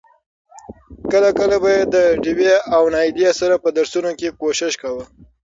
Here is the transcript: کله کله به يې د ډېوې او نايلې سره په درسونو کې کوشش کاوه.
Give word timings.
کله 1.11 1.29
کله 1.39 1.55
به 1.63 1.69
يې 1.75 1.83
د 1.93 1.95
ډېوې 2.23 2.53
او 2.75 2.83
نايلې 2.93 3.29
سره 3.39 3.55
په 3.63 3.69
درسونو 3.77 4.09
کې 4.19 4.37
کوشش 4.41 4.73
کاوه. 4.81 5.03